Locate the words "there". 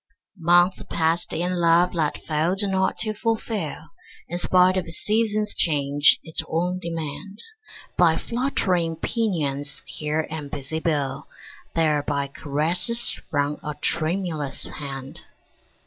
11.75-12.01